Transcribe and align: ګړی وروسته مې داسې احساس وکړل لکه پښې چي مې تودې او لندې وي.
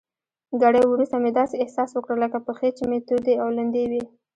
ګړی 0.61 0.83
وروسته 0.87 1.15
مې 1.21 1.31
داسې 1.39 1.55
احساس 1.63 1.89
وکړل 1.93 2.19
لکه 2.25 2.37
پښې 2.47 2.69
چي 2.77 2.83
مې 2.89 2.99
تودې 3.07 3.35
او 3.43 3.47
لندې 3.57 3.83
وي. 3.91 4.03